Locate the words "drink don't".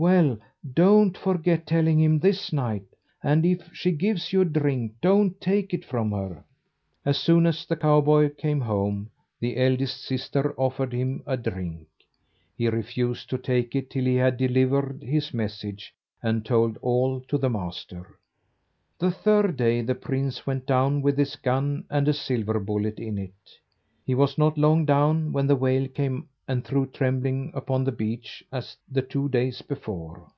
4.44-5.40